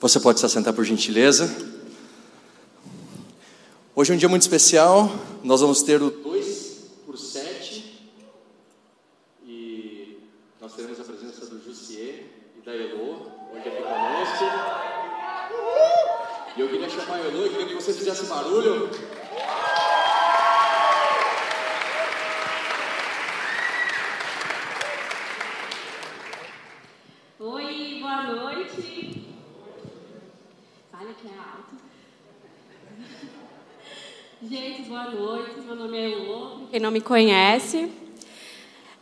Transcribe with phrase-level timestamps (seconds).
[0.00, 1.52] Você pode se assentar por gentileza.
[3.96, 5.10] Hoje é um dia muito especial.
[5.42, 8.12] Nós vamos ter o 2 por 7
[9.44, 10.18] e
[10.60, 12.26] nós teremos a presença do Jussier
[12.56, 14.44] e da Elô hoje aqui conosco.
[16.56, 18.88] E eu queria chamar a Elô e queria que vocês fizessem barulho.
[27.40, 29.28] Oi, boa noite.
[30.98, 31.76] Fala que é alto.
[34.48, 35.60] Gente, boa noite.
[35.60, 36.60] Meu nome é Elô.
[36.70, 37.90] Quem não me conhece,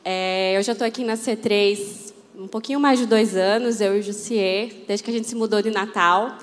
[0.05, 4.00] é, eu já estou aqui na C3 um pouquinho mais de dois anos, eu e
[4.00, 6.36] o Jussier, desde que a gente se mudou de Natal.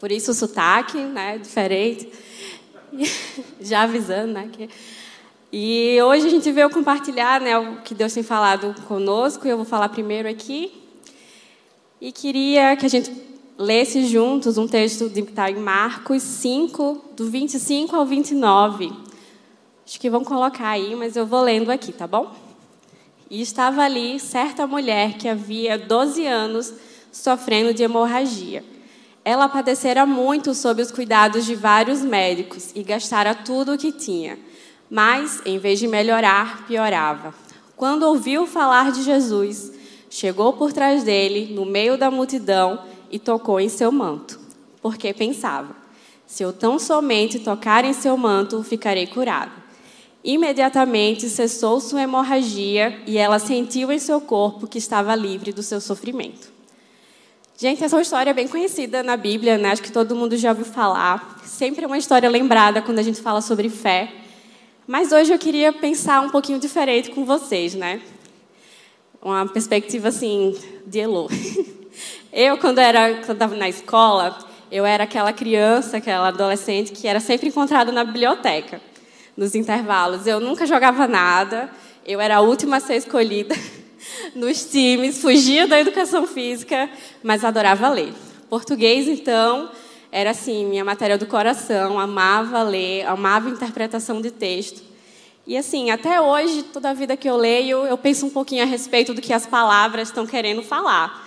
[0.00, 2.08] Por isso o sotaque, né, diferente.
[3.60, 4.70] Já avisando, né, que...
[5.52, 9.46] E hoje a gente veio compartilhar, né, o que Deus tem falado conosco.
[9.46, 10.72] Eu vou falar primeiro aqui.
[12.00, 13.27] E queria que a gente
[13.58, 18.92] lesse juntos um texto que está em Marcos 5, do 25 ao 29.
[19.84, 22.32] Acho que vão colocar aí, mas eu vou lendo aqui, tá bom?
[23.28, 26.72] E estava ali certa mulher que havia 12 anos
[27.10, 28.64] sofrendo de hemorragia.
[29.24, 34.38] Ela padecera muito sob os cuidados de vários médicos e gastara tudo o que tinha.
[34.88, 37.34] Mas, em vez de melhorar, piorava.
[37.76, 39.72] Quando ouviu falar de Jesus,
[40.08, 44.38] chegou por trás dele, no meio da multidão, e tocou em seu manto,
[44.82, 45.74] porque pensava:
[46.26, 49.52] se eu tão somente tocar em seu manto, ficarei curado.
[50.22, 55.80] Imediatamente cessou sua hemorragia e ela sentiu em seu corpo que estava livre do seu
[55.80, 56.52] sofrimento.
[57.56, 59.70] Gente, essa é uma história bem conhecida na Bíblia, né?
[59.70, 61.40] acho que todo mundo já ouviu falar.
[61.44, 64.12] Sempre é uma história lembrada quando a gente fala sobre fé.
[64.86, 68.00] Mas hoje eu queria pensar um pouquinho diferente com vocês, né?
[69.20, 71.28] Uma perspectiva assim de Elo.
[72.40, 74.38] Eu quando era quando estava na escola,
[74.70, 78.80] eu era aquela criança, aquela adolescente que era sempre encontrada na biblioteca,
[79.36, 80.24] nos intervalos.
[80.24, 81.68] Eu nunca jogava nada.
[82.06, 83.56] Eu era a última a ser escolhida
[84.36, 86.88] nos times, fugia da educação física,
[87.24, 88.12] mas adorava ler.
[88.48, 89.72] Português, então,
[90.12, 94.80] era assim, minha matéria do coração, amava ler, amava interpretação de texto.
[95.44, 98.66] E assim, até hoje, toda a vida que eu leio, eu penso um pouquinho a
[98.66, 101.26] respeito do que as palavras estão querendo falar.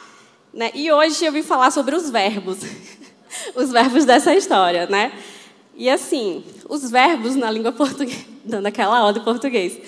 [0.54, 0.72] Né?
[0.74, 2.60] E hoje eu vim falar sobre os verbos,
[3.56, 5.14] os verbos dessa história, né?
[5.76, 9.80] E assim, os verbos na língua portuguesa, dando aquela ordem em português,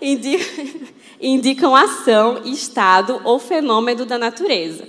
[1.20, 4.86] indicam ação, estado ou fenômeno da natureza.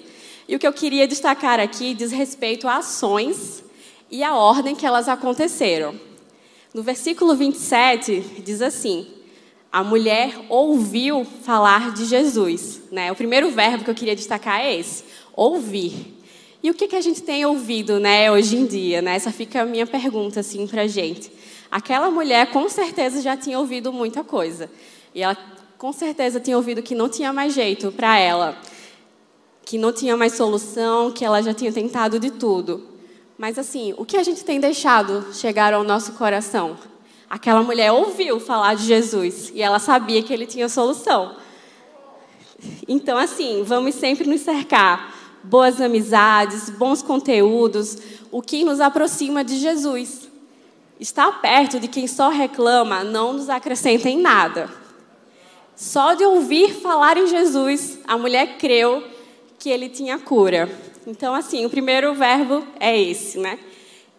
[0.48, 3.64] E o que eu queria destacar aqui diz respeito a ações
[4.12, 5.96] e a ordem que elas aconteceram.
[6.74, 9.08] No versículo 27 diz assim:
[9.76, 12.80] A mulher ouviu falar de Jesus.
[12.90, 13.12] Né?
[13.12, 15.04] O primeiro verbo que eu queria destacar é esse:
[15.36, 16.18] ouvir.
[16.64, 19.02] E o que, que a gente tem ouvido né, hoje em dia?
[19.02, 19.16] Né?
[19.16, 21.30] Essa fica a minha pergunta assim, para a gente.
[21.70, 24.72] Aquela mulher com certeza já tinha ouvido muita coisa.
[25.14, 25.36] E ela
[25.78, 28.58] com certeza tinha ouvido que não tinha mais jeito para ela
[29.66, 32.88] que não tinha mais solução, que ela já tinha tentado de tudo.
[33.38, 36.78] Mas assim, o que a gente tem deixado chegar ao nosso coração?
[37.30, 41.36] Aquela mulher ouviu falar de Jesus e ela sabia que ele tinha solução.
[42.88, 45.14] Então, assim, vamos sempre nos cercar
[45.44, 47.98] boas amizades, bons conteúdos,
[48.32, 50.30] o que nos aproxima de Jesus.
[51.00, 54.70] Estar perto de quem só reclama não nos acrescenta em nada.
[55.76, 59.04] Só de ouvir falar em Jesus, a mulher creu
[59.60, 60.70] que ele tinha cura.
[61.06, 63.60] Então, assim, o primeiro verbo é esse, né?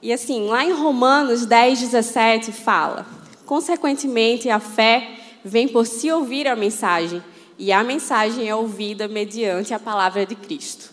[0.03, 3.07] E assim, lá em Romanos 10, 17 fala:
[3.45, 7.23] Consequentemente, a fé vem por se ouvir a mensagem,
[7.59, 10.91] e a mensagem é ouvida mediante a palavra de Cristo.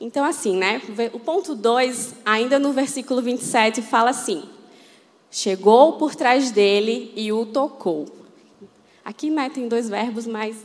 [0.00, 0.82] Então, assim, né?
[1.12, 4.42] O ponto 2, ainda no versículo 27, fala assim:
[5.30, 8.06] Chegou por trás dele e o tocou.
[9.04, 10.56] Aqui né, tem dois verbos, mas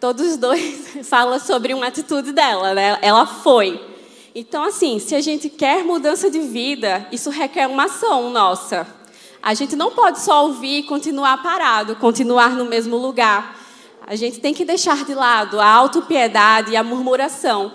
[0.00, 2.98] todos os dois falam sobre uma atitude dela, né?
[3.02, 3.95] Ela foi.
[4.38, 8.86] Então, assim, se a gente quer mudança de vida, isso requer uma ação nossa.
[9.42, 13.58] A gente não pode só ouvir e continuar parado, continuar no mesmo lugar.
[14.06, 17.72] A gente tem que deixar de lado a autopiedade e a murmuração.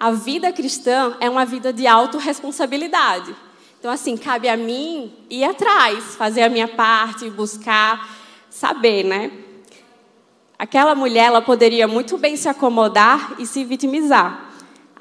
[0.00, 3.36] A vida cristã é uma vida de autorresponsabilidade.
[3.78, 8.08] Então, assim, cabe a mim ir atrás, fazer a minha parte, buscar,
[8.48, 9.30] saber, né?
[10.58, 14.51] Aquela mulher, ela poderia muito bem se acomodar e se vitimizar.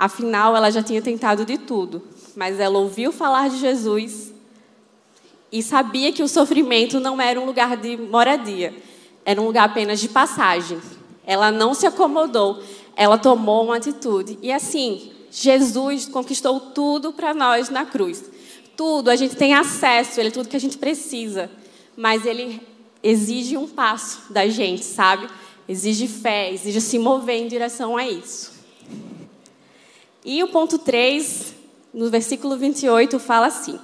[0.01, 2.01] Afinal, ela já tinha tentado de tudo.
[2.36, 4.33] Mas ela ouviu falar de Jesus
[5.51, 8.74] e sabia que o sofrimento não era um lugar de moradia,
[9.24, 10.80] era um lugar apenas de passagem.
[11.24, 12.63] Ela não se acomodou,
[12.95, 14.39] ela tomou uma atitude.
[14.42, 18.24] E assim, Jesus conquistou tudo para nós na cruz.
[18.75, 21.47] Tudo, a gente tem acesso, ele é tudo que a gente precisa.
[21.95, 22.59] Mas ele
[23.04, 25.30] exige um passo da gente, sabe?
[25.69, 28.60] Exige fé, exige se mover em direção a isso.
[30.23, 31.56] E o ponto 3,
[31.94, 33.79] no versículo 28, fala assim: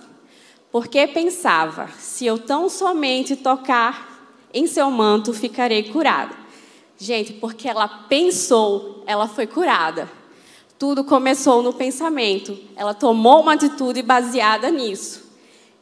[0.72, 6.36] Porque pensava, se eu tão somente tocar em seu manto, ficarei curada.
[6.98, 10.10] Gente, porque ela pensou, ela foi curada.
[10.78, 12.58] Tudo começou no pensamento.
[12.76, 15.28] Ela tomou uma atitude baseada nisso.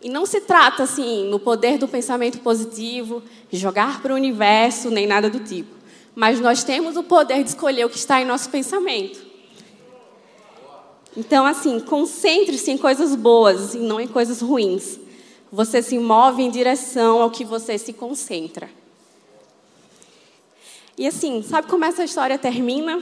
[0.01, 5.07] E não se trata assim no poder do pensamento positivo, jogar para o universo, nem
[5.07, 5.73] nada do tipo.
[6.13, 9.24] Mas nós temos o poder de escolher o que está em nosso pensamento.
[11.17, 14.99] Então, assim, concentre-se em coisas boas e não em coisas ruins.
[15.51, 18.69] Você se move em direção ao que você se concentra.
[20.97, 23.01] E assim, sabe como essa história termina?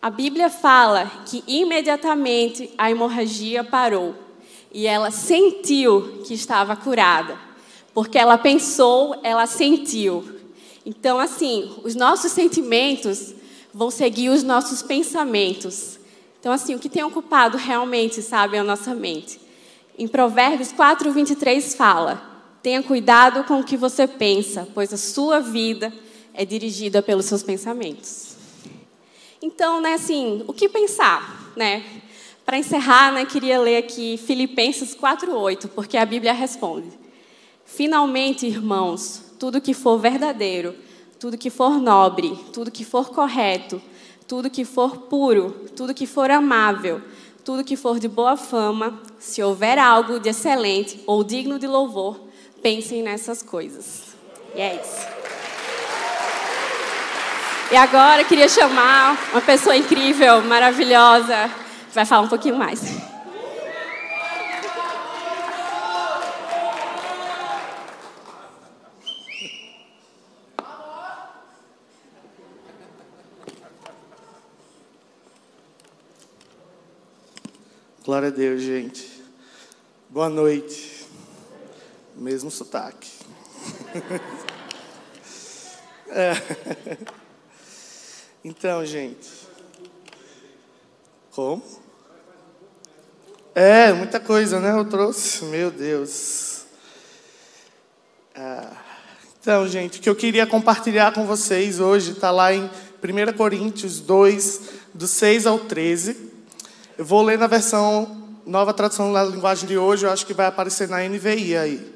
[0.00, 4.14] A Bíblia fala que imediatamente a hemorragia parou
[4.72, 7.38] e ela sentiu que estava curada,
[7.94, 10.40] porque ela pensou, ela sentiu.
[10.84, 13.34] Então, assim, os nossos sentimentos
[13.72, 15.98] vão seguir os nossos pensamentos.
[16.42, 19.40] Então, assim, o que tem ocupado realmente, sabe, a nossa mente?
[19.96, 22.20] Em Provérbios 4, 23 fala:
[22.60, 25.92] Tenha cuidado com o que você pensa, pois a sua vida
[26.34, 28.34] é dirigida pelos seus pensamentos.
[29.40, 31.84] Então, né, assim, o que pensar, né?
[32.44, 36.88] Para encerrar, né, queria ler aqui Filipenses 4:8, porque a Bíblia responde:
[37.64, 40.74] Finalmente, irmãos, tudo que for verdadeiro,
[41.20, 43.80] tudo que for nobre, tudo que for correto,
[44.26, 47.00] tudo que for puro, tudo que for amável,
[47.44, 52.20] tudo que for de boa fama, se houver algo de excelente ou digno de louvor,
[52.62, 54.14] pensem nessas coisas.
[54.54, 55.06] E é isso.
[57.72, 61.50] E agora queria chamar uma pessoa incrível, maravilhosa,
[61.88, 62.82] que vai falar um pouquinho mais.
[78.12, 79.08] Glória a Deus, gente.
[80.10, 81.06] Boa noite.
[82.14, 83.10] Mesmo sotaque.
[86.10, 86.34] é.
[88.44, 89.30] Então, gente.
[91.30, 91.62] Como?
[93.54, 94.78] É, muita coisa, né?
[94.78, 95.46] Eu trouxe.
[95.46, 96.66] Meu Deus.
[98.34, 98.76] Ah,
[99.40, 104.00] então, gente, o que eu queria compartilhar com vocês hoje está lá em 1 Coríntios
[104.00, 104.60] 2,
[104.92, 106.31] do 6 ao 13.
[106.98, 110.46] Eu vou ler na versão, nova tradução da linguagem de hoje, eu acho que vai
[110.46, 111.94] aparecer na NVI aí.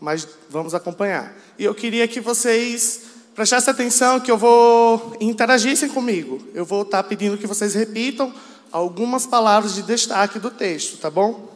[0.00, 1.34] Mas vamos acompanhar.
[1.58, 3.02] E eu queria que vocês
[3.34, 6.40] prestassem atenção que eu vou interagissem comigo.
[6.54, 8.32] Eu vou estar pedindo que vocês repitam
[8.70, 11.52] algumas palavras de destaque do texto, tá bom?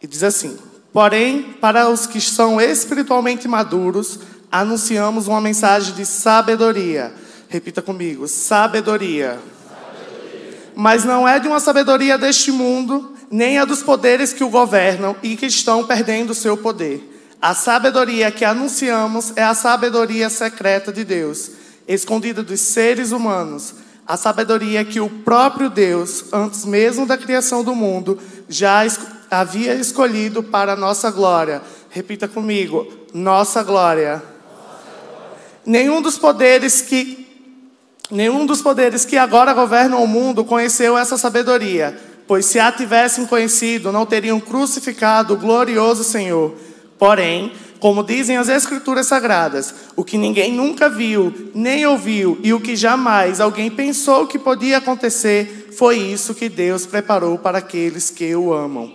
[0.00, 0.58] E diz assim:
[0.92, 4.18] Porém, para os que são espiritualmente maduros,
[4.50, 7.14] anunciamos uma mensagem de sabedoria.
[7.50, 9.38] Repita comigo: sabedoria.
[10.74, 15.14] Mas não é de uma sabedoria deste mundo, nem a dos poderes que o governam
[15.22, 17.10] e que estão perdendo seu poder
[17.40, 21.52] a sabedoria que anunciamos é a sabedoria secreta de Deus,
[21.88, 23.74] escondida dos seres humanos.
[24.06, 28.84] A sabedoria que o próprio Deus, antes mesmo da criação do mundo, já
[29.30, 31.62] havia escolhido para nossa glória.
[31.88, 34.16] Repita comigo: nossa glória.
[34.16, 35.30] Nossa glória.
[35.64, 37.19] Nenhum dos poderes que
[38.10, 43.26] nenhum dos poderes que agora governam o mundo conheceu essa sabedoria, pois se a tivessem
[43.26, 46.54] conhecido, não teriam crucificado o glorioso Senhor.
[46.98, 52.60] Porém, como dizem as Escrituras Sagradas, o que ninguém nunca viu, nem ouviu, e o
[52.60, 58.36] que jamais alguém pensou que podia acontecer, foi isso que Deus preparou para aqueles que
[58.36, 58.92] o amam.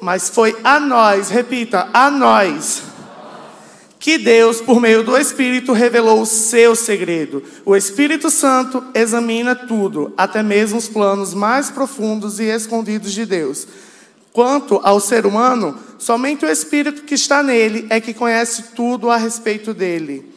[0.00, 2.82] Mas foi a nós, repita, a nós,
[4.02, 7.40] que Deus, por meio do Espírito, revelou o seu segredo.
[7.64, 13.64] O Espírito Santo examina tudo, até mesmo os planos mais profundos e escondidos de Deus.
[14.32, 19.16] Quanto ao ser humano, somente o Espírito que está nele é que conhece tudo a
[19.16, 20.34] respeito dele.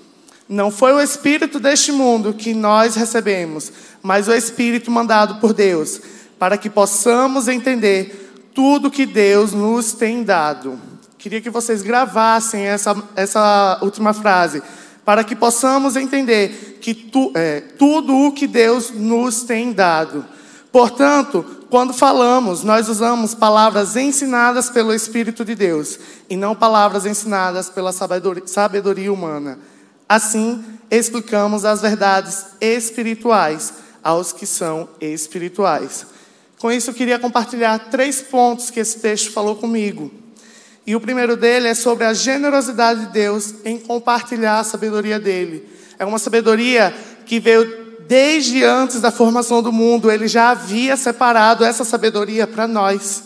[0.48, 3.72] Não foi o Espírito deste mundo que nós recebemos,
[4.04, 6.00] mas o Espírito mandado por Deus,
[6.38, 10.80] para que possamos entender tudo que Deus nos tem dado.
[11.26, 14.62] Queria que vocês gravassem essa, essa última frase,
[15.04, 20.24] para que possamos entender que tu, é, tudo o que Deus nos tem dado.
[20.72, 25.98] Portanto, quando falamos, nós usamos palavras ensinadas pelo Espírito de Deus
[26.30, 29.58] e não palavras ensinadas pela sabedoria humana.
[30.08, 36.06] Assim, explicamos as verdades espirituais, aos que são espirituais.
[36.60, 40.24] Com isso, eu queria compartilhar três pontos que esse texto falou comigo.
[40.86, 45.68] E o primeiro dele é sobre a generosidade de Deus em compartilhar a sabedoria dele.
[45.98, 46.94] É uma sabedoria
[47.26, 52.68] que veio desde antes da formação do mundo, ele já havia separado essa sabedoria para
[52.68, 53.24] nós.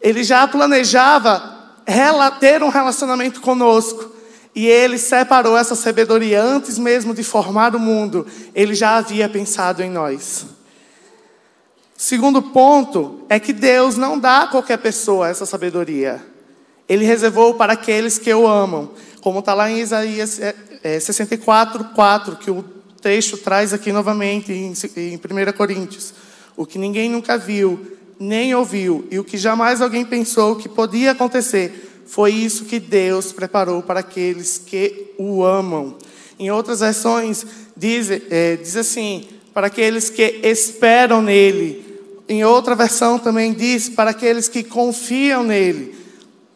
[0.00, 1.60] Ele já planejava
[2.40, 4.10] ter um relacionamento conosco.
[4.54, 8.26] E ele separou essa sabedoria antes mesmo de formar o mundo.
[8.54, 10.44] Ele já havia pensado em nós.
[11.96, 16.31] Segundo ponto é que Deus não dá a qualquer pessoa essa sabedoria.
[16.92, 18.90] Ele reservou para aqueles que o amam.
[19.22, 20.38] Como está lá em Isaías
[20.82, 22.62] é, 64, é, 4, que o
[23.00, 26.12] texto traz aqui novamente em 1 Coríntios.
[26.54, 31.12] O que ninguém nunca viu, nem ouviu, e o que jamais alguém pensou que podia
[31.12, 35.96] acontecer, foi isso que Deus preparou para aqueles que o amam.
[36.38, 41.82] Em outras versões, diz, é, diz assim: para aqueles que esperam nele,
[42.28, 46.01] em outra versão também diz para aqueles que confiam nele.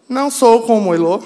[0.09, 1.21] Não sou como Elô,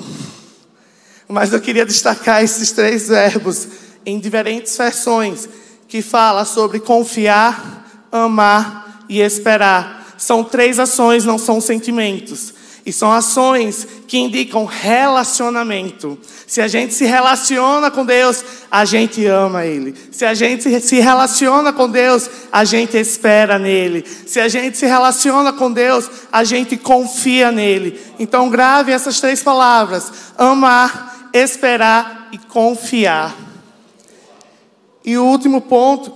[1.28, 3.68] mas eu queria destacar esses três verbos
[4.06, 5.46] em diferentes versões
[5.86, 10.14] que fala sobre confiar, amar e esperar.
[10.16, 12.54] São três ações, não são sentimentos.
[12.84, 16.18] E são ações que indicam relacionamento.
[16.46, 19.94] Se a gente se relaciona com Deus, a gente ama Ele.
[20.10, 24.04] Se a gente se relaciona com Deus, a gente espera nele.
[24.26, 28.00] Se a gente se relaciona com Deus, a gente confia nele.
[28.18, 33.36] Então grave essas três palavras: amar, esperar e confiar.
[35.04, 36.12] E o último ponto,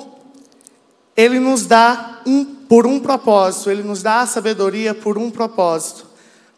[1.17, 6.04] ele nos dá um, por um propósito, ele nos dá a sabedoria por um propósito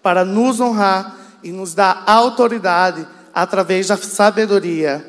[0.07, 5.05] para nos honrar e nos dar autoridade através da sabedoria.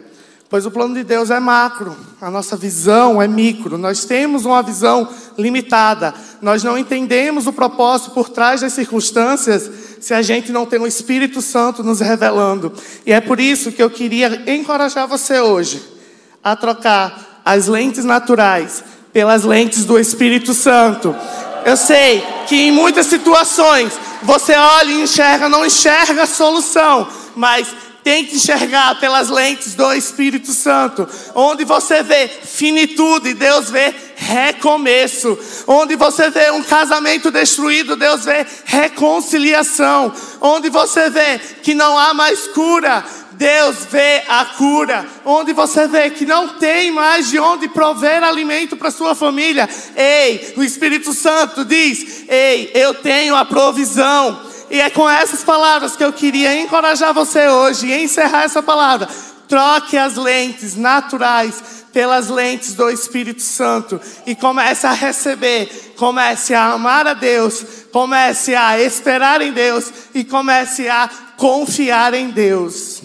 [0.49, 3.77] Pois o plano de Deus é macro, a nossa visão é micro.
[3.77, 6.15] Nós temos uma visão limitada.
[6.41, 9.69] Nós não entendemos o propósito por trás das circunstâncias
[10.01, 12.73] se a gente não tem o Espírito Santo nos revelando.
[13.05, 15.79] E é por isso que eu queria encorajar você hoje
[16.43, 21.15] a trocar as lentes naturais pelas lentes do Espírito Santo.
[21.67, 23.91] Eu sei que em muitas situações
[24.23, 27.05] você olha e enxerga, não enxerga a solução,
[27.35, 27.67] mas
[28.05, 31.05] tem que enxergar pelas lentes do Espírito Santo,
[31.35, 38.47] onde você vê finitude, Deus vê recomeço, onde você vê um casamento destruído, Deus vê
[38.63, 43.03] reconciliação, onde você vê que não há mais cura,
[43.37, 45.05] Deus vê a cura.
[45.23, 49.69] Onde você vê que não tem mais de onde prover alimento para sua família.
[49.95, 54.41] Ei, o Espírito Santo diz: Ei, eu tenho a provisão.
[54.69, 59.07] E é com essas palavras que eu queria encorajar você hoje e encerrar essa palavra.
[59.47, 66.73] Troque as lentes naturais pelas lentes do Espírito Santo e comece a receber, comece a
[66.73, 72.96] amar a Deus, comece a esperar em Deus e comece a confiar em Deus.